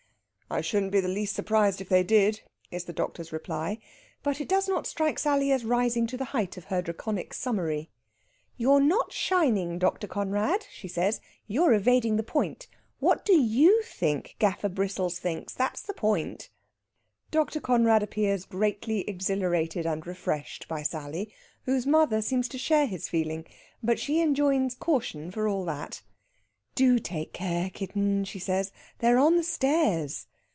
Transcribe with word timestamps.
"I 0.53 0.59
shouldn't 0.59 0.91
be 0.91 0.99
the 0.99 1.07
least 1.07 1.33
surprised 1.33 1.79
if 1.79 1.87
they 1.87 2.03
did," 2.03 2.41
is 2.71 2.83
the 2.83 2.91
doctor's 2.91 3.31
reply. 3.31 3.77
But 4.21 4.41
it 4.41 4.49
does 4.49 4.67
not 4.67 4.85
strike 4.85 5.17
Sally 5.17 5.49
as 5.49 5.63
rising 5.63 6.07
to 6.07 6.17
the 6.17 6.25
height 6.35 6.57
of 6.57 6.65
her 6.65 6.81
Draconic 6.81 7.33
summary. 7.33 7.89
"You're 8.57 8.81
not 8.81 9.13
shining, 9.13 9.79
Dr. 9.79 10.07
Conrad," 10.07 10.65
she 10.69 10.89
says; 10.89 11.21
"you're 11.47 11.71
evading 11.71 12.17
the 12.17 12.21
point. 12.21 12.67
What 12.99 13.23
do 13.23 13.31
you 13.31 13.81
think 13.83 14.35
Gaffer 14.39 14.67
Bristles 14.67 15.19
thinks, 15.19 15.53
that's 15.53 15.83
the 15.83 15.93
point?" 15.93 16.49
Dr. 17.31 17.61
Conrad 17.61 18.03
appears 18.03 18.43
greatly 18.43 19.07
exhilarated 19.09 19.85
and 19.85 20.05
refreshed 20.05 20.67
by 20.67 20.83
Sally, 20.83 21.33
whose 21.63 21.87
mother 21.87 22.21
seems 22.21 22.49
to 22.49 22.57
share 22.57 22.87
his 22.87 23.07
feeling, 23.07 23.45
but 23.81 23.99
she 24.01 24.19
enjoins 24.19 24.75
caution, 24.75 25.31
for 25.31 25.47
all 25.47 25.63
that. 25.63 26.01
"Do 26.75 26.99
take 26.99 27.31
care, 27.31 27.69
kitten," 27.69 28.25
she 28.25 28.39
says. 28.39 28.73
"They're 28.99 29.17
on 29.17 29.37
the 29.37 29.43
stairs." 29.43 30.27